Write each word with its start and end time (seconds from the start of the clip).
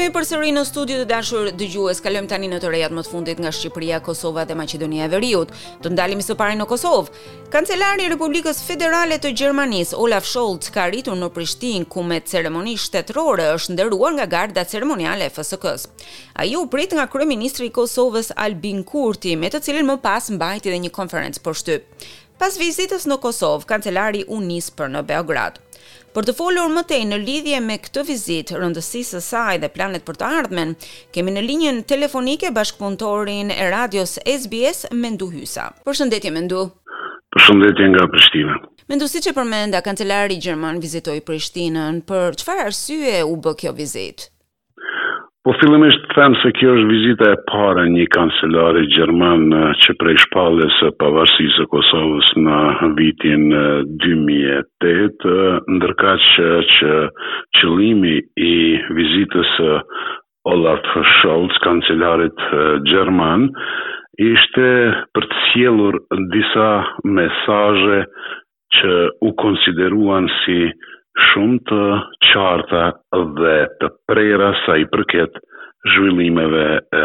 Kthehemi 0.00 0.14
përsëri 0.16 0.50
në 0.56 0.60
studio 0.64 0.94
të 1.02 1.06
dashur 1.10 1.48
dëgjues. 1.60 1.98
Kalojmë 2.00 2.28
tani 2.30 2.46
në 2.48 2.58
të 2.62 2.68
rejat 2.72 2.92
më 2.96 3.02
të 3.04 3.10
fundit 3.12 3.40
nga 3.44 3.50
Shqipëria, 3.52 3.98
Kosova 4.00 4.46
dhe 4.48 4.54
Maqedonia 4.56 5.04
e 5.04 5.08
Veriut. 5.12 5.50
Të 5.84 5.90
ndalemi 5.92 6.24
së 6.24 6.32
pari 6.40 6.56
në 6.56 6.64
Kosovë. 6.70 7.12
Kancelari 7.52 8.06
i 8.08 8.12
Republikës 8.14 8.62
Federale 8.64 9.18
të 9.20 9.34
Gjermanisë, 9.42 9.98
Olaf 10.00 10.24
Scholz, 10.24 10.70
ka 10.72 10.86
arritur 10.86 11.18
në 11.20 11.28
Prishtinë 11.36 11.88
ku 11.92 12.00
me 12.02 12.16
ceremoni 12.32 12.78
shtetërore 12.80 13.50
është 13.58 13.76
nderuar 13.76 14.16
nga 14.16 14.28
garda 14.38 14.64
ceremoniale 14.64 15.28
e 15.28 15.34
FSK-s. 15.36 15.90
Ai 16.32 16.54
u 16.56 16.64
prit 16.72 16.96
nga 16.96 17.04
kryeministri 17.06 17.68
i 17.68 17.74
Kosovës 17.76 18.32
Albin 18.40 18.80
Kurti, 18.88 19.36
me 19.36 19.52
të 19.52 19.60
cilin 19.68 19.84
më 19.92 20.00
pas 20.00 20.32
mbajti 20.32 20.72
dhe 20.72 20.80
një 20.86 20.94
konferencë 20.96 21.44
për 21.44 21.60
shtyp. 21.60 22.08
Pas 22.40 22.56
vizitës 22.56 23.04
në 23.04 23.20
Kosovë, 23.20 23.68
kancelari 23.68 24.24
u 24.32 24.40
nis 24.40 24.72
për 24.72 24.96
në 24.96 25.04
Beograd. 25.12 25.60
Për 26.10 26.24
të 26.26 26.32
folur 26.34 26.72
më 26.74 26.82
tej 26.90 27.04
në 27.06 27.16
lidhje 27.22 27.58
me 27.62 27.76
këtë 27.78 28.02
vizitë, 28.08 28.56
rëndësisë 28.58 29.20
së 29.20 29.20
saj 29.22 29.52
dhe 29.62 29.68
planet 29.74 30.02
për 30.08 30.16
të 30.18 30.30
ardhmen, 30.40 30.72
kemi 31.14 31.34
në 31.36 31.44
linjën 31.44 31.78
telefonike 31.92 32.50
bashkëpunëtorin 32.56 33.52
e 33.54 33.68
radios 33.74 34.16
SBS 34.32 34.88
Mendu 35.04 35.28
Hysa. 35.36 35.68
Përshëndetje 35.86 36.32
Mendu. 36.34 36.64
Përshëndetje 37.36 37.86
nga 37.94 38.08
Prishtina. 38.14 38.58
Mendu 38.90 39.06
siç 39.12 39.30
e 39.30 39.36
përmenda, 39.38 39.84
kancelari 39.86 40.40
gjerman 40.42 40.82
vizitoi 40.82 41.20
Prishtinën, 41.30 42.02
për 42.10 42.40
çfarë 42.42 42.66
arsye 42.72 43.16
u 43.30 43.38
bë 43.46 43.54
kjo 43.62 43.76
vizitë? 43.78 44.28
Po 45.50 45.56
fillimisht 45.58 46.02
të 46.12 46.14
them 46.14 46.34
se 46.40 46.50
kjo 46.54 46.72
është 46.78 46.86
vizita 46.88 47.28
e 47.34 47.38
parë 47.50 47.82
një 47.92 48.04
kancelari 48.14 48.84
gjerman 48.94 49.40
që 49.82 49.94
prej 50.02 50.12
shpallës 50.22 50.76
e 50.86 50.90
pavarësisë 51.00 51.64
e 51.64 51.70
Kosovës 51.72 52.28
në 52.44 52.58
vitin 53.00 53.42
2008, 54.04 55.32
ndërka 55.74 56.12
që, 56.26 56.46
që 56.76 56.92
qëlimi 57.58 58.14
i 58.46 58.54
vizitës 59.00 59.50
Olaf 60.54 60.86
Scholz, 61.16 61.58
kancelarit 61.66 62.46
gjerman, 62.92 63.48
ishte 64.30 64.68
për 65.16 65.28
të 65.32 65.42
sjelur 65.48 65.98
disa 66.36 66.68
mesaje 67.18 68.04
që 68.78 68.94
u 69.26 69.34
konsideruan 69.46 70.30
si 70.44 70.60
shumë 71.28 71.58
të 71.70 71.78
qarta 72.30 72.82
dhe 73.40 73.54
të 73.80 73.88
prera 74.10 74.50
sa 74.64 74.76
i 74.82 74.86
përket 74.94 75.38
zhvillimeve 75.92 76.64
e, 76.78 77.04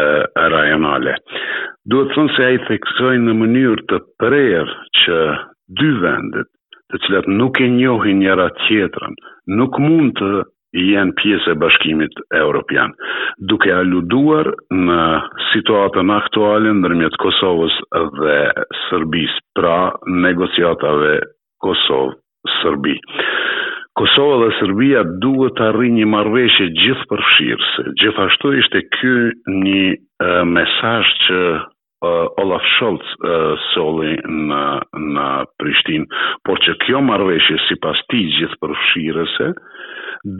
rajonale. 0.52 1.14
Duhet 1.90 2.12
thënë 2.16 2.34
se 2.36 2.46
a 2.48 2.50
i 2.56 2.60
theksojnë 2.68 3.24
në 3.28 3.34
mënyrë 3.42 3.84
të 3.92 4.00
prerë 4.22 4.78
që 5.04 5.18
dy 5.80 5.90
vendet, 6.02 6.50
të 6.92 7.00
cilat 7.06 7.30
nuk 7.40 7.60
e 7.62 7.68
njohin 7.76 8.20
njëra 8.22 8.48
tjetërën, 8.66 9.16
nuk 9.60 9.78
mund 9.86 10.12
të 10.20 10.30
jenë 10.76 11.16
pjesë 11.16 11.52
e 11.54 11.58
bashkimit 11.62 12.18
europian, 12.36 12.92
duke 13.50 13.70
aluduar 13.72 14.50
në 14.86 15.00
situatën 15.50 16.10
aktuale 16.18 16.72
ndërmjet 16.82 17.16
Kosovës 17.22 17.78
dhe 18.20 18.36
Sërbis, 18.84 19.38
pra 19.56 19.78
negociatave 20.26 21.14
Kosovë-Sërbi. 21.64 22.98
Kosova 23.96 24.44
dhe 24.44 24.54
Serbia 24.58 25.02
duhet 25.24 25.54
të 25.56 25.64
arri 25.70 25.88
një 25.94 26.04
marveshje 26.14 26.66
gjithë 26.82 27.06
përfshirëse. 27.12 27.84
Gjithashtu 28.02 28.50
ishte 28.62 28.82
kjo 28.96 29.12
një 29.54 30.42
mesaj 30.50 31.12
që 31.24 31.38
Olaf 32.08 32.66
Scholz 32.74 33.14
soli 33.70 34.10
në 35.16 35.24
Prishtin, 35.62 36.04
por 36.44 36.60
që 36.66 36.74
kjo 36.84 37.00
marveshje 37.08 37.56
si 37.68 37.78
pas 37.86 38.02
ti 38.12 38.20
gjithë 38.36 38.60
përfshirëse, 38.66 39.48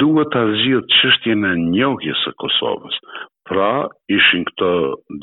duhet 0.05 0.31
të 0.37 0.43
azhjith 0.51 0.93
qështje 0.99 1.39
në 1.47 1.55
njohjes 1.65 2.27
e 2.29 2.35
Kosovës. 2.45 3.01
Pra, 3.49 3.73
ishin 4.19 4.45
këto 4.51 4.71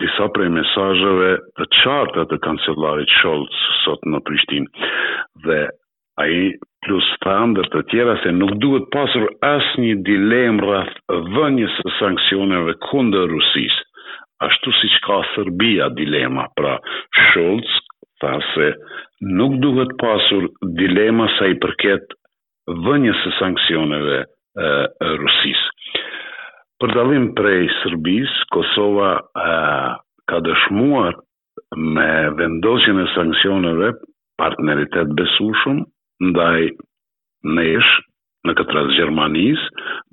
disa 0.01 0.25
prej 0.33 0.49
mesajëve 0.57 1.29
të 1.59 1.69
qartët 1.83 2.33
e 2.33 2.41
kancelarit 2.49 3.13
Scholz 3.19 3.61
sot 3.85 4.09
në 4.09 4.25
Prishtin. 4.25 4.65
Dhe, 5.45 5.61
Aji 6.21 6.49
plus 6.85 7.03
standard 7.17 7.69
të 7.73 7.81
tjera 7.91 8.15
se 8.23 8.31
nuk 8.35 8.53
duhet 8.63 8.87
pasur 8.93 9.25
asë 9.47 9.79
një 9.83 9.93
dilemë 10.07 10.63
rrath 10.65 10.95
vënjës 11.37 11.79
e 11.85 11.91
sankcioneve 11.97 12.75
kunde 12.89 13.23
Rusis. 13.31 13.75
Ashtu 14.47 14.73
si 14.79 14.89
që 14.95 15.01
ka 15.05 15.17
Serbia 15.33 15.87
dilema, 15.97 16.47
pra 16.57 16.75
Scholz 17.19 17.71
tha 18.21 18.33
se 18.53 18.67
nuk 19.39 19.55
duhet 19.63 19.95
pasur 20.01 20.49
dilema 20.79 21.27
sa 21.37 21.47
i 21.53 21.57
përket 21.63 22.15
vënjës 22.87 23.25
e 23.31 23.35
sankcioneve 23.39 24.19
e, 24.23 24.67
e 25.05 25.07
Rusis. 25.23 25.63
Për 26.81 26.91
dalim 26.97 27.29
prej 27.37 27.69
Serbis, 27.79 28.31
Kosova 28.51 29.13
e, 29.21 29.51
ka 30.29 30.39
dëshmuar 30.43 31.15
me 31.79 32.09
vendosjën 32.39 32.99
e 32.99 33.07
sankcioneve 33.15 33.93
partneritet 34.41 35.11
besushëm, 35.19 35.83
ndaj 36.29 36.61
nesh, 37.57 37.91
në 38.47 38.53
këtë 38.59 38.73
rrasë 38.75 38.95
Gjermanis, 38.97 39.61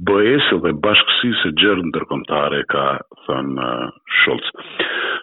bëjesë 0.09 0.59
dhe 0.65 0.73
bashkësisë 0.85 1.51
gjërë 1.61 1.87
në 1.87 1.93
tërkomtare, 1.97 2.61
ka 2.73 2.85
thënë 3.27 3.67
uh, 3.67 4.15
Scholz. 4.17 4.51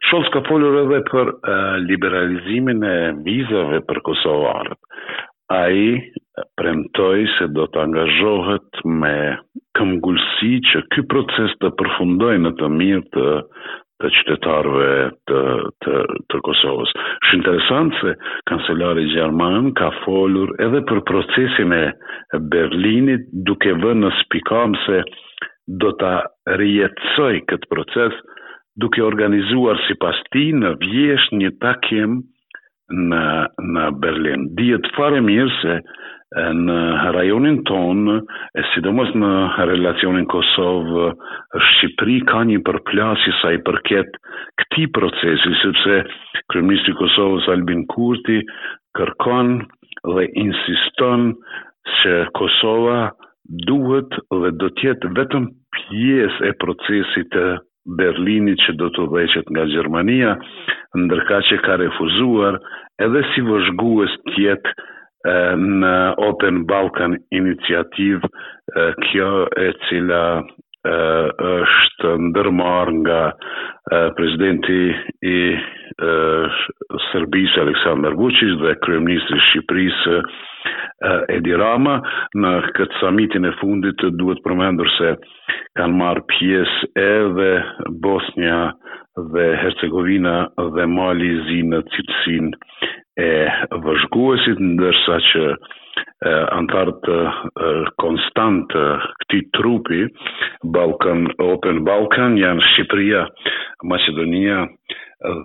Scholz 0.08 0.31
ka 0.36 0.42
folur 0.50 0.76
edhe 0.81 1.00
për 1.08 1.31
uh, 1.34 1.78
liberalizimin 1.88 2.84
e 2.90 2.96
vizave 3.28 3.80
për 3.90 4.02
Kosovarët. 4.09 4.80
A 5.56 5.62
i 5.72 5.88
uh, 5.96 6.47
premtoj 6.59 7.24
se 7.38 7.47
do 7.58 7.68
të 7.72 7.84
angazhohet 7.88 8.84
me 9.06 9.16
këmgullësi 9.80 10.53
që 10.74 10.84
këj 10.96 11.08
proces 11.14 11.56
të 11.64 11.72
përfundoj 11.80 12.34
në 12.44 12.53
të 12.59 12.72
mirë 12.76 13.06
të 13.16 13.30
të 14.02 14.09
qytetarëve 14.16 14.88
të, 15.30 15.40
të, 15.84 16.02
të 16.31 16.41
Kosovës. 16.47 16.91
Shë 17.28 17.38
interesant 17.40 17.96
se 18.02 18.12
kancelari 18.52 19.06
Gjerman 19.13 19.72
ka 19.80 19.90
folur 20.03 20.52
edhe 20.68 20.81
për 20.91 21.02
procesin 21.09 21.74
e 21.78 21.81
Berlinit 22.53 23.25
duke 23.50 23.74
vë 23.84 23.96
në 24.03 24.12
spikam 24.22 24.75
se 24.85 25.02
do 25.84 25.91
të 26.02 26.12
rjetësoj 26.62 27.34
këtë 27.50 27.72
proces 27.74 28.22
duke 28.84 29.02
organizuar 29.08 29.80
si 29.88 29.97
pas 30.06 30.18
ti 30.31 30.52
në 30.62 30.75
vjesht 30.84 31.34
një 31.41 31.50
takim 31.66 32.19
në, 33.12 33.24
në 33.78 33.88
Berlin. 34.03 34.46
Dijet 34.59 34.91
fare 34.96 35.24
mirë 35.31 35.56
se 35.62 35.79
në 36.36 36.78
rajonin 37.16 37.62
ton 37.68 38.00
e 38.28 38.64
sidomos 38.74 39.14
në 39.16 39.30
relacionin 39.68 40.26
Kosovë 40.34 41.06
Shqipëri 41.68 42.18
ka 42.32 42.42
një 42.50 42.58
përplasje 42.68 43.32
sa 43.42 43.52
i 43.58 43.62
përket 43.70 44.12
këtij 44.62 44.90
procesi 44.98 45.54
sepse 45.62 46.02
kryeministri 46.52 46.92
i 46.94 46.98
Kosovës 47.00 47.48
Albin 47.54 47.86
Kurti 47.94 48.40
kërkon 49.00 49.54
dhe 50.16 50.28
insiston 50.44 51.24
se 52.02 52.18
Kosova 52.42 53.00
duhet 53.70 54.12
dhe 54.44 54.52
do 54.59 54.68
të 54.76 54.88
jetë 54.90 55.14
vetëm 55.22 55.48
pjesë 55.78 56.50
e 56.52 56.58
procesit 56.66 57.32
të 57.36 57.48
Berlinit 58.00 58.59
që 58.66 58.74
do 58.84 58.92
të 58.96 59.06
udhëhet 59.08 59.48
nga 59.56 59.64
Gjermania 59.72 60.36
ndërka 61.06 61.40
që 61.50 61.62
ka 61.68 61.78
refuzuar 61.86 62.59
edhe 63.08 63.22
si 63.32 63.46
vëzhgues 63.48 64.12
tjetë 64.36 64.74
në 65.28 66.14
Open 66.28 66.62
Balkan 66.70 67.16
Initiative, 67.38 68.22
kjo 69.08 69.30
e 69.64 69.68
cila 69.88 70.22
është 70.88 72.12
ndërmar 72.30 72.92
nga 73.02 73.22
prezidenti 74.18 74.78
i 75.32 75.40
Serbisë 77.10 77.62
Aleksandar 77.66 78.16
Vučić 78.20 78.56
dhe 78.62 78.74
kryeministri 78.86 79.36
i 79.40 79.46
Shqipërisë 79.48 80.18
Edi 81.38 81.58
Rama 81.64 81.97
në 82.44 82.53
këtë 82.78 83.02
samitin 83.02 83.50
e 83.50 83.53
fundit 83.59 84.03
duhet 84.22 84.40
përmendur 84.46 84.88
se 84.97 85.14
kanë 85.80 85.97
marrë 86.02 86.23
pjesë 86.32 86.90
edhe 87.03 87.52
Bosnia 88.06 88.62
dhe 89.34 89.47
Hercegovina 89.62 90.38
dhe 90.78 90.88
Mali 90.96 91.34
zi 91.50 91.62
në 91.72 91.82
cilësinë 91.94 92.86
e 93.17 93.28
vëzhguesit, 93.84 94.59
ndërsa 94.61 95.17
që 95.28 95.46
antarët 96.53 97.08
konstant 98.02 98.73
këti 99.23 99.40
trupi, 99.58 100.03
Balkan, 100.75 101.25
Open 101.41 101.81
Balkan, 101.87 102.37
janë 102.37 102.64
Shqipëria, 102.72 103.23
Macedonia 103.90 104.64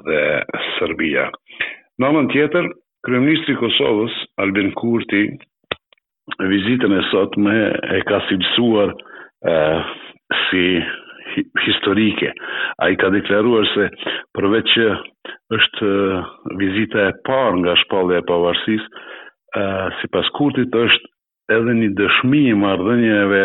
dhe 0.09 0.25
Serbia. 0.77 1.27
Në 2.01 2.11
amën 2.11 2.31
tjetër, 2.35 2.69
Kryeministri 3.07 3.57
Kosovës, 3.59 4.15
Albin 4.43 4.71
Kurti, 4.79 5.25
vizitën 6.41 6.93
e 6.95 7.05
sot 7.11 7.35
me 7.41 7.57
e 7.97 8.03
ka 8.09 8.21
silësuar 8.29 8.93
si 10.49 10.67
historike. 11.37 12.33
A 12.79 12.89
i 12.93 12.97
ka 12.99 13.11
deklaruar 13.15 13.67
se 13.75 13.87
përveç 14.37 14.71
që 14.75 14.87
është 15.57 15.91
uh, 15.91 16.31
vizita 16.61 17.07
e 17.09 17.15
parë 17.29 17.61
nga 17.63 17.77
shpallë 17.85 18.19
e 18.21 18.25
pavarësis, 18.29 18.87
uh, 18.89 19.87
si 20.01 20.11
pas 20.15 20.31
kurtit 20.39 20.73
është 20.73 21.55
edhe 21.59 21.75
një 21.81 21.93
dëshmi 22.01 22.45
i 22.53 22.57
mardhënjeve 22.65 23.43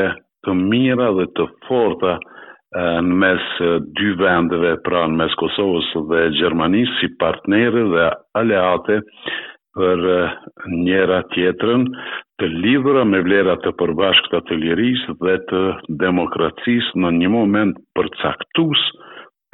të 0.48 0.57
mira 0.57 1.10
dhe 1.18 1.25
të 1.38 1.48
forta 1.68 2.16
uh, 2.19 3.00
në 3.07 3.19
mes 3.24 3.50
dy 4.00 4.13
vendeve, 4.22 4.75
pra 4.88 5.06
në 5.10 5.19
mes 5.22 5.36
Kosovës 5.42 5.92
dhe 6.12 6.25
Gjermani, 6.40 6.86
si 7.00 7.12
partnere 7.22 7.88
dhe 7.94 8.10
aleate, 8.40 9.01
për 9.77 10.01
njëra 10.85 11.18
tjetërën 11.33 11.83
të 12.41 12.47
lidhura 12.63 13.03
me 13.09 13.19
vlerat 13.27 13.62
të 13.65 13.74
përbashkët 13.81 14.47
të 14.50 14.57
lirisë 14.62 15.15
dhe 15.25 15.35
të 15.51 15.62
demokracisë 16.03 17.01
në 17.03 17.12
një 17.19 17.29
moment 17.35 17.77
përcaktus 18.00 18.81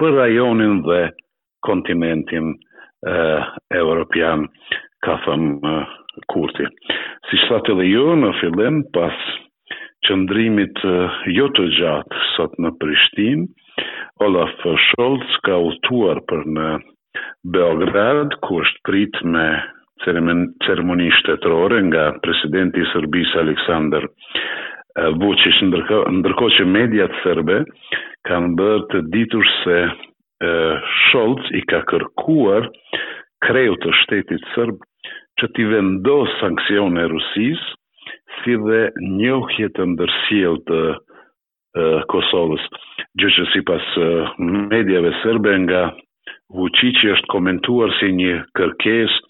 për 0.01 0.15
rajonin 0.19 0.79
dhe 0.87 1.01
kontinentin 1.67 2.47
e, 3.13 3.17
evropian, 3.81 4.47
ka 5.05 5.17
thëmë 5.25 5.75
kurti. 6.33 6.65
Si 7.29 7.39
shtatë 7.45 7.75
edhe 7.75 7.87
jo, 7.91 8.07
në 8.23 8.31
fillim 8.39 8.81
pas 8.95 9.23
qëndrimit 10.07 10.81
jo 11.35 11.49
të 11.57 11.67
gjatë 11.77 12.23
sot 12.33 12.57
në 12.63 12.73
Prishtin, 12.81 13.45
Olaf 14.25 14.55
Scholz 14.87 15.37
ka 15.47 15.59
utuar 15.69 16.19
për 16.31 16.43
në 16.57 16.71
Beograd, 17.55 18.35
ku 18.45 18.59
është 18.65 18.83
prit 18.89 19.19
me 19.35 19.45
ceremoni 20.65 21.11
shtetërore 21.19 21.79
nga 21.87 22.03
presidenti 22.23 22.79
i 22.83 22.87
Serbisë 22.93 23.37
Aleksandar 23.43 24.05
eh, 24.05 25.09
Vučić 25.19 25.59
ndërkohë 25.69 26.13
ndërko 26.19 26.49
që 26.57 26.65
mediat 26.69 27.13
serbe 27.23 27.59
kanë 28.27 28.53
bërë 28.59 28.81
të 28.93 29.03
ditur 29.13 29.47
se 29.63 29.77
eh, 29.83 30.89
Scholz 31.07 31.51
i 31.59 31.63
ka 31.71 31.81
kërkuar 31.91 32.69
kreut 33.47 33.81
të 33.83 33.95
shtetit 34.03 34.45
serb 34.55 34.83
që 35.41 35.49
t'i 35.55 35.65
vendos 35.73 36.31
sankcione 36.41 37.03
e 37.03 37.09
Rusis 37.13 37.63
si 38.41 38.55
dhe 38.67 38.83
njohje 39.17 39.69
të 39.75 39.87
ndërsjel 39.93 40.59
të 40.69 40.81
eh, 40.93 41.99
Kosovës. 42.11 42.63
Gjë 43.19 43.33
që 43.35 43.45
si 43.53 43.61
pas 43.67 43.93
medjave 44.71 45.13
serbe 45.23 45.53
nga 45.67 45.89
Vučići 46.53 47.09
është 47.15 47.29
komentuar 47.33 47.89
si 47.97 48.11
një 48.13 48.33
kërkesë 48.57 49.21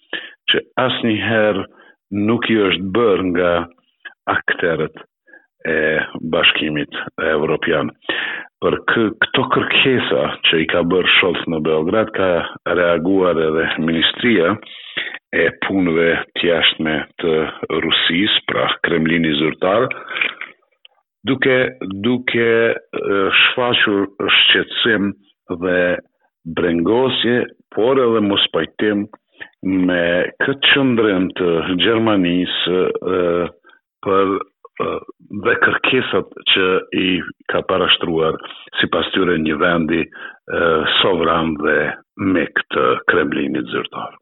që 0.54 0.62
asë 0.86 1.10
njëherë 1.10 1.64
nuk 2.30 2.46
i 2.54 2.58
është 2.68 2.90
bërë 2.96 3.24
nga 3.32 3.50
akterët 4.34 5.02
e 5.74 5.78
bashkimit 6.34 6.94
e 7.24 7.28
Evropian. 7.36 7.90
Për 8.64 8.78
kë, 8.92 9.02
këto 9.26 9.44
kërkesa 9.56 10.22
që 10.50 10.60
i 10.64 10.68
ka 10.74 10.82
bërë 10.94 11.14
sholës 11.18 11.48
në 11.52 11.60
Beograd, 11.66 12.12
ka 12.20 12.30
reaguar 12.80 13.40
edhe 13.50 13.66
Ministria 13.90 14.54
e 15.34 15.44
punëve 15.66 16.10
të 16.38 16.46
jashtme 16.52 16.96
të 17.24 17.34
Rusis, 17.84 18.38
pra 18.50 18.70
Kremlin 18.86 19.26
i 19.26 19.34
duke, 21.30 21.58
duke 22.06 22.48
shfaqur 23.42 24.30
shqetsim 24.38 25.10
dhe 25.66 25.78
brengosje, 26.56 27.38
por 27.76 28.00
edhe 28.06 28.20
mos 28.32 28.44
pajtim 28.56 29.06
me 29.66 30.00
këtë 30.44 30.68
qëndrën 30.72 31.30
të 31.40 31.50
Gjermanisë 31.84 32.81
për 34.07 34.34
dhe 35.45 35.54
kërkesat 35.63 36.31
që 36.54 36.68
i 37.01 37.07
ka 37.51 37.62
parashtruar 37.69 38.40
si 38.80 38.88
pas 38.94 39.07
tyre 39.13 39.36
një 39.45 39.57
vendi 39.62 40.01
sovran 41.01 41.54
dhe 41.62 41.78
me 42.34 42.48
këtë 42.57 42.88
Kremlinit 43.12 43.69
zyrtar. 43.72 44.18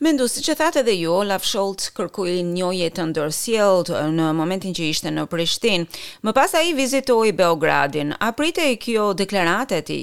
Mendu, 0.00 0.24
si 0.32 0.40
që 0.46 0.54
thate 0.56 0.80
dhe 0.86 0.94
ju, 0.96 1.10
Olaf 1.12 1.44
Scholz 1.44 1.90
kërkuj 1.96 2.38
njoje 2.54 2.86
të 2.96 3.04
ndërsjelt 3.10 3.90
në 4.16 4.30
momentin 4.38 4.72
që 4.78 4.86
ishte 4.94 5.12
në 5.12 5.26
Prishtin. 5.28 5.84
Më 6.24 6.32
pas 6.38 6.54
a 6.56 6.62
i 6.64 6.72
vizitoj 6.78 7.34
Beogradin, 7.36 8.14
a 8.16 8.30
prite 8.38 8.64
i 8.72 8.78
kjo 8.80 9.10
deklaratet 9.20 9.92
i 9.92 10.02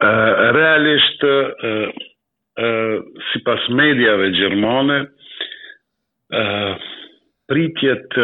Realisht, 0.00 1.20
si 3.32 3.40
pas 3.44 3.62
medjave 3.72 4.30
gjermane, 4.36 4.98
pritjet 7.48 8.16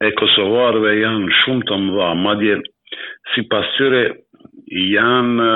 e 0.00 0.08
Kosovarve 0.16 0.94
janë 1.02 1.28
shumë 1.42 1.66
të 1.68 1.78
mëdha, 1.84 2.08
madje 2.24 2.56
si 3.34 3.44
pas 3.52 3.68
tyre 3.76 4.02
janë 4.96 5.50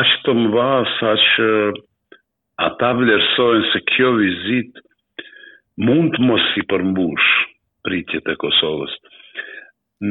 ashtë 0.00 0.24
të 0.26 0.34
mëdha 0.40 0.68
sa 0.98 1.14
që 1.26 1.48
ata 2.66 2.92
vlerësojnë 2.98 3.70
se 3.72 3.84
kjo 3.94 4.10
vizit 4.18 4.82
mund 5.86 6.16
të 6.16 6.22
mos 6.26 6.42
si 6.54 6.66
përmbush 6.72 7.30
pritjet 7.86 8.26
e 8.26 8.38
Kosovës. 8.42 8.98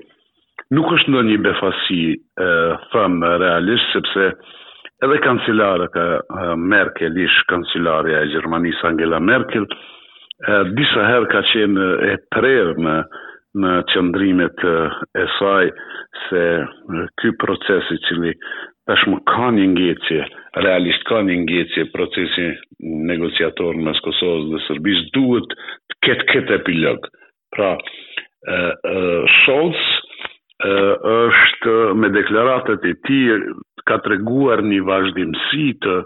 nuk 0.77 0.93
është 0.97 1.15
në 1.15 1.23
një 1.31 1.37
befasi 1.47 2.03
e, 2.17 2.49
thëmë 2.95 3.35
realisht 3.45 3.93
sepse 3.93 4.31
edhe 5.05 5.19
kancilare 5.25 5.87
ka 5.95 6.57
Merkel 6.57 7.19
ish 7.25 7.43
kancilare 7.51 8.17
e 8.23 8.25
Gjermanis 8.33 8.81
Angela 8.89 9.21
Merkel 9.21 9.69
e, 9.69 10.63
disa 10.79 11.05
her 11.11 11.29
ka 11.33 11.45
qenë 11.53 11.89
e 12.11 12.17
prerë 12.35 12.79
në 12.89 12.97
në 13.63 13.71
qëndrimet 13.91 14.59
e 15.19 15.25
saj 15.39 15.65
se 16.27 16.43
ky 17.23 17.29
proces 17.41 17.85
i 17.95 18.03
cili 18.09 18.33
tashmë 18.87 19.19
ka 19.31 19.49
një 19.57 19.65
ngecje, 19.75 20.21
realisht 20.65 21.03
ka 21.09 21.19
një 21.27 21.37
ngecje 21.45 21.83
procesi 21.95 22.45
negociator 23.11 23.73
në 23.79 23.85
mes 23.89 24.01
Kosovës 24.05 24.45
dhe 24.53 24.61
Serbisë 24.67 25.05
duhet 25.17 25.49
të 25.59 25.95
ketë 26.07 26.25
këtë 26.33 26.53
epilog. 26.61 27.01
Pra, 27.57 27.71
ë 28.87 28.89
është 30.67 31.73
me 32.03 32.09
deklaratat 32.15 32.81
e 32.89 32.91
tij 33.09 33.27
ka 33.89 33.97
treguar 34.07 34.59
një 34.71 34.81
vazhdimësi 34.89 35.67
të 35.85 35.97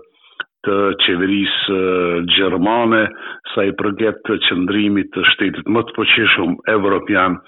të 0.66 0.76
qeverisë 1.02 1.74
eh, 1.76 2.18
gjermane 2.36 2.98
sa 3.52 3.62
i 3.64 3.70
përket 3.78 4.18
të 4.26 4.34
qëndrimit 4.46 5.08
të 5.14 5.22
shtetit 5.32 5.68
më 5.76 5.82
të 5.88 5.94
poqeshëm 5.98 6.58
evropian 6.74 7.38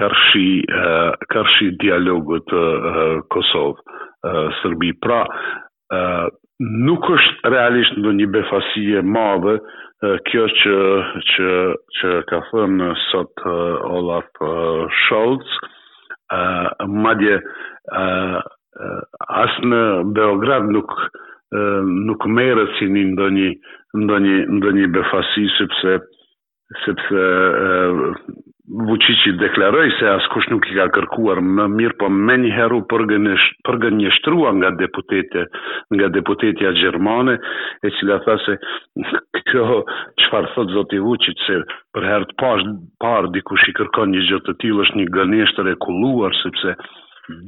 kërshi, 0.00 0.48
eh, 0.64 1.68
dialogut 1.82 2.46
të 2.52 2.62
eh, 2.92 3.18
Kosovë-Sërbi. 3.34 4.92
Pra, 5.04 5.22
nuk 6.86 7.06
është 7.10 7.50
realisht 7.52 7.96
në 8.02 8.10
një 8.18 8.26
befasije 8.34 9.00
madhe 9.14 9.54
kjo 10.28 10.44
që, 10.60 10.76
që, 11.32 11.52
që 11.98 12.10
ka 12.30 12.40
thënë 12.50 12.88
sot 13.08 13.42
Olaf 13.98 14.26
Scholz, 15.00 15.54
madje 16.98 17.36
asë 19.40 19.68
në 19.74 19.82
Beograd 20.18 20.68
nuk 20.76 20.92
Ehm, 21.54 21.86
nuk 22.10 22.22
merët 22.38 22.72
si 22.78 22.88
një 22.90 23.04
ndonjë 23.14 23.50
ndonjë 24.04 24.36
ndonjë 24.58 24.88
befasi 24.96 25.46
sepse 25.58 25.98
sepse 26.86 27.26
ehm, 27.66 28.08
Vučići 28.74 29.34
deklaroi 29.36 29.90
se 29.98 30.06
askush 30.08 30.46
nuk 30.48 30.64
i 30.72 30.72
ka 30.78 30.86
kërkuar 30.94 31.36
më 31.58 31.66
mirë 31.68 31.96
po 32.00 32.08
më 32.08 32.36
një 32.44 32.52
herë 32.56 32.78
u 32.78 32.84
përgënjeshtrua 33.68 34.52
nga 34.56 34.70
deputete 34.80 35.42
nga 35.98 36.08
deputetja 36.14 36.70
gjermane 36.80 37.34
e 37.84 37.90
cila 37.98 38.16
tha 38.24 38.38
se 38.46 38.54
kjo 39.50 39.82
çfarë 40.24 40.54
thot 40.54 40.72
zoti 40.78 41.02
Vučić 41.04 41.44
se 41.44 41.60
për 41.94 42.08
herë 42.08 42.30
të 42.30 42.38
parë 42.44 42.72
par 43.04 43.28
dikush 43.36 43.68
i 43.68 43.76
kërkon 43.82 44.16
një 44.16 44.24
gjë 44.30 44.40
të 44.48 44.56
tillë 44.64 44.86
është 44.88 45.00
një 45.02 45.10
gënjeshtër 45.18 45.68
e 45.68 45.76
kulluar 45.86 46.34
sepse 46.40 46.74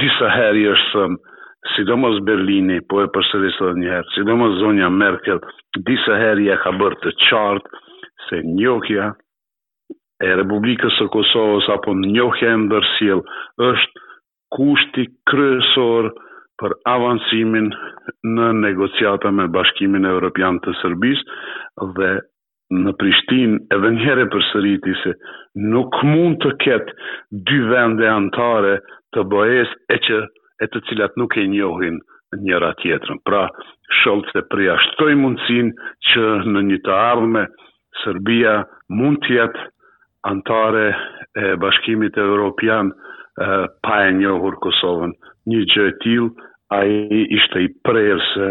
disa 0.05 0.29
herë 0.37 0.69
është 0.77 0.93
thënë 1.07 1.35
sidomos 1.75 2.21
Berlini, 2.27 2.79
po 2.91 3.01
e 3.03 3.09
përsërisë 3.15 3.67
dhe 3.71 3.81
njëherë, 3.83 4.11
sidomos 4.15 4.55
zonja 4.61 4.89
Merkel, 4.95 5.41
disa 5.89 6.19
herë 6.21 6.45
ja 6.47 6.59
ka 6.63 6.73
bërë 6.79 6.99
të 7.03 7.13
qartë, 7.23 7.83
se 8.29 8.41
njohja 8.59 9.09
e 10.23 10.31
Republikës 10.43 10.97
së 11.01 11.09
Kosovës, 11.15 11.69
apo 11.77 11.95
njohja 11.99 12.53
e 12.55 12.61
mëndërsil, 12.63 13.25
është 13.71 14.05
kushti 14.57 15.07
kryesor 15.31 16.11
për 16.63 16.77
avancimin 16.89 17.69
në 18.37 18.47
negociata 18.63 19.33
me 19.37 19.49
bashkimin 19.57 20.07
e 20.09 20.15
Europian 20.17 20.61
të 20.65 20.75
Sërbis, 20.81 21.21
dhe 21.99 22.15
në 22.85 22.95
Prishtin, 22.99 23.59
edhe 23.77 23.91
njëherë 23.99 24.25
e 24.25 24.31
përsëriti 24.35 24.95
se 25.03 25.13
nuk 25.75 25.99
mund 26.07 26.39
të 26.43 26.55
ketë 26.65 26.97
dy 27.51 27.61
vende 27.71 28.09
antare 28.15 28.79
të 29.15 29.23
bëhes 29.33 29.71
e 29.97 30.01
që 30.09 30.23
e 30.65 30.69
të 30.73 30.81
cilat 30.89 31.17
nuk 31.21 31.35
e 31.37 31.43
njohin 31.53 31.97
njëra 32.49 32.71
tjetërën. 32.83 33.21
Pra, 33.29 33.43
sholtë 34.03 34.33
të 34.37 34.43
prija 34.53 34.77
shtoj 34.89 35.15
mundësin 35.23 35.71
që 36.09 36.27
në 36.55 36.63
një 36.71 36.79
të 36.87 36.95
ardhme, 36.99 37.45
Serbia 38.03 38.55
mund 39.01 39.21
të 39.27 39.35
jetë 39.37 39.67
antare 40.33 40.87
e 41.45 41.53
bashkimit 41.63 42.19
e 42.19 42.25
Europian 42.33 42.93
pa 43.87 44.01
e 44.09 44.13
njohur 44.21 44.57
Kosovën. 44.67 45.13
Një 45.53 45.65
gjë 45.73 45.87
e 45.93 45.97
tilë, 46.05 46.29
a 46.77 46.79
i 47.21 47.25
ishte 47.41 47.67
i 47.69 47.75
prejrë 47.89 48.23
se 48.33 48.51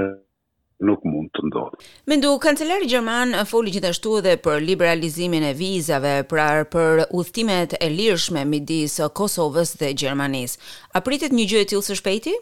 nuk 0.83 1.01
mund 1.09 1.29
të 1.35 1.45
ndodhë. 1.47 1.77
Mendu, 2.11 2.31
kancelari 2.43 2.89
Gjerman 2.91 3.31
foli 3.51 3.71
gjithashtu 3.75 4.13
dhe 4.25 4.33
për 4.45 4.57
liberalizimin 4.67 5.43
e 5.47 5.53
vizave, 5.59 6.15
pra 6.31 6.47
për 6.73 7.05
uthtimet 7.19 7.75
e 7.79 7.87
lirshme 7.97 8.41
midis 8.51 8.93
Kosovës 9.19 9.69
dhe 9.79 9.93
Gjermanis. 9.99 10.51
A 10.97 11.03
pritit 11.05 11.31
një 11.37 11.45
gjë 11.51 11.61
e 11.63 11.69
tilë 11.73 11.87
së 11.89 11.99
shpejti? 12.01 12.35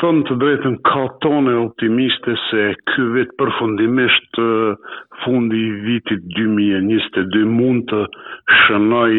thonë 0.00 0.22
të 0.26 0.34
drejtën 0.40 0.74
ka 0.88 1.02
tonë 1.22 1.52
e 1.54 1.58
optimiste 1.64 2.32
se 2.48 2.62
këvet 2.90 3.30
përfundimisht 3.40 4.36
fundi 5.22 5.56
i 5.66 5.70
vitit 5.84 6.24
2022 6.34 7.44
mund 7.58 7.84
të 7.92 8.00
shënoj 8.60 9.12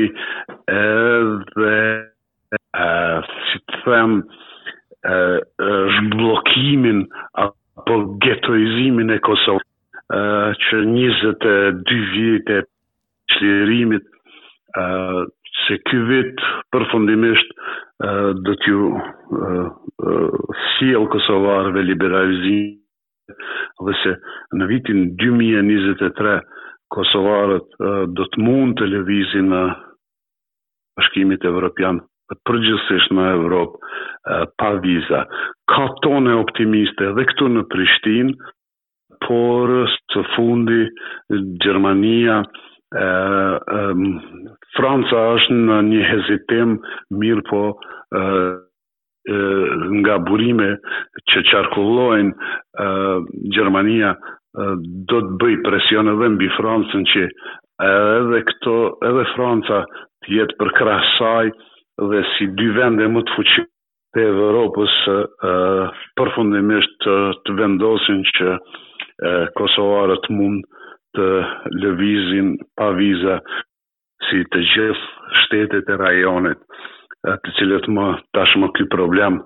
edhe 0.78 1.78
si 3.50 3.58
të 3.66 3.78
them 3.86 4.18
zhblokimin 6.00 7.06
atë 7.46 7.56
për 7.88 8.04
getoizimin 8.26 9.12
e 9.16 9.20
Kosovës, 9.26 9.66
uh, 10.10 10.54
që 10.68 10.80
22 10.92 12.02
vjetë 12.16 12.58
e 12.62 12.66
qlirimit, 13.36 14.12
se 15.66 15.76
kjë 15.88 16.00
vitë 16.10 16.48
përfundimisht 16.76 17.54
do 17.98 18.34
dhe 18.46 18.54
t'ju 18.62 18.90
uh, 18.92 20.34
siel 20.74 21.08
Kosovarve 21.14 21.84
liberalizimit, 21.88 23.36
dhe 23.88 23.96
se 24.02 24.14
në 24.60 24.68
vitin 24.74 25.02
2023 25.24 26.36
Kosovarët 26.96 27.80
do 28.20 28.28
të 28.34 28.44
mund 28.46 28.76
të 28.82 28.90
levizin 28.98 29.48
në 29.56 29.64
uh, 29.72 29.80
pashkimit 30.98 31.48
evropian 31.50 32.04
përgjësisht 32.48 33.12
në 33.14 33.26
Evropë 33.36 34.38
pa 34.62 34.70
viza. 34.84 35.20
Ka 35.74 35.86
tone 36.04 36.34
optimiste 36.40 37.12
dhe 37.18 37.26
këtu 37.32 37.48
në 37.56 37.62
Prishtinë, 37.74 38.36
por 39.28 39.72
së 40.14 40.22
fundi 40.36 40.82
Gjermania, 41.64 42.40
e, 42.44 43.06
Franca 44.76 45.20
është 45.38 45.54
në 45.56 45.78
një 45.90 46.02
hezitim 46.10 46.74
mirë 47.22 47.46
po 47.50 47.62
nga 49.96 50.16
burime 50.28 50.68
që 51.32 51.42
qarkullojnë 51.50 52.84
Gjermania 53.56 54.12
do 55.10 55.22
të 55.26 55.38
bëj 55.42 55.56
presion 55.66 56.12
edhe 56.12 56.28
mbi 56.36 56.50
Francën 56.60 57.08
që 57.14 57.24
edhe, 57.88 58.44
këto, 58.52 58.76
edhe 59.10 59.26
Franca 59.36 59.80
të 60.22 60.36
jetë 60.38 60.60
për 60.60 60.74
krasaj 60.78 61.48
dhe 62.02 62.22
si 62.36 62.48
dy 62.58 62.68
vende 62.76 63.08
më 63.08 63.22
të 63.28 63.34
fuqishme 63.36 63.66
të 64.16 64.24
Evropës 64.30 64.94
përfundimisht 66.18 66.94
të, 67.04 67.16
të 67.44 67.56
vendosin 67.60 68.22
që 68.38 68.48
e, 69.28 69.34
kosovarët 69.60 70.30
mund 70.36 70.62
të 71.16 71.26
lëvizin 71.82 72.54
pa 72.80 72.90
viza 72.96 73.38
si 74.30 74.40
të 74.54 74.62
gjithë 74.74 75.34
shtetet 75.44 75.92
e 75.92 75.98
rajonit 76.02 76.64
të 77.26 77.56
cilët 77.58 77.88
më 77.98 78.06
tashmë 78.38 78.68
ky 78.78 78.86
problem 78.94 79.40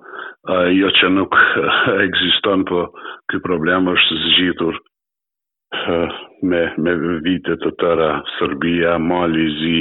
jo 0.78 0.90
që 1.00 1.10
nuk 1.18 1.36
ekziston 2.06 2.66
po 2.70 2.86
ky 3.32 3.40
problem 3.46 3.88
është 3.94 4.18
zgjitur 4.26 4.78
me 6.50 6.62
me 6.84 6.94
vite 7.26 7.56
të 7.62 7.70
tëra 7.80 8.10
Serbia, 8.38 8.98
Mali, 9.00 9.46
Zi, 9.60 9.78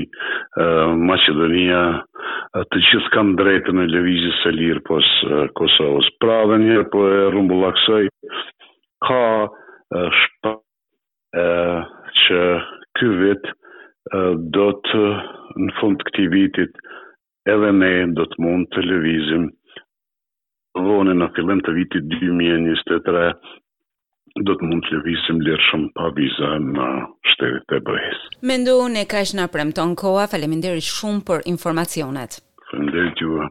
Maqedonia 1.08 1.82
të 2.54 2.78
që 2.88 2.98
të 3.04 3.08
kanë 3.12 3.34
drejtë 3.38 3.72
në 3.78 3.84
levizit 3.92 4.36
se 4.42 4.52
lirë 4.54 4.82
pos 4.88 5.08
Kosovës. 5.58 6.06
Pra 6.22 6.36
dhe 6.48 6.56
njërë 6.62 6.86
po 6.92 7.04
e 7.98 8.08
ka 9.08 9.20
shpa 10.20 10.52
që 12.22 12.40
ky 12.98 13.10
vit 13.22 13.50
do 14.56 14.64
të 14.88 15.04
në 15.66 15.76
fund 15.80 16.02
këti 16.08 16.24
vitit 16.36 16.80
edhe 17.54 17.70
ne 17.82 17.92
do 18.16 18.24
të 18.32 18.42
mund 18.46 18.68
të 18.74 18.84
levizim 18.88 19.48
vonë 20.88 21.14
në 21.20 21.28
fillim 21.36 21.60
të 21.66 21.76
vitit 21.76 22.08
2023 22.16 23.30
do 24.46 24.54
të 24.60 24.68
mund 24.68 24.84
të 24.86 24.92
lëvisim 24.96 25.40
lirëshëm 25.44 25.86
pa 25.96 26.10
viza 26.18 26.50
në 26.64 26.88
shtetet 27.32 27.72
e 27.76 27.80
bëhes. 27.88 28.20
Mendo 28.50 28.78
unë 28.84 29.02
e 29.04 29.06
ka 29.12 29.22
ishë 29.24 29.38
në 29.40 29.48
premton 29.54 29.94
koha, 30.02 30.26
faleminderit 30.32 30.86
shumë 30.94 31.24
për 31.30 31.46
informacionet. 31.54 32.40
Faleminderit 32.70 33.24
juve. 33.26 33.50